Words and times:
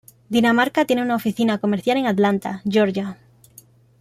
Dinamarca 0.31 0.83
tiene 0.85 1.03
una 1.03 1.13
oficina 1.13 1.59
comercial 1.59 1.95
en 1.97 2.07
Atlanta, 2.07 2.63
Georgia. 2.67 3.19